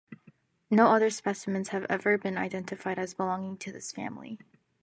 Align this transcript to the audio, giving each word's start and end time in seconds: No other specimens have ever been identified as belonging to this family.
No 0.71 0.87
other 0.87 1.11
specimens 1.11 1.67
have 1.69 1.85
ever 1.87 2.17
been 2.17 2.35
identified 2.35 2.97
as 2.97 3.13
belonging 3.13 3.55
to 3.57 3.71
this 3.71 3.91
family. 3.91 4.39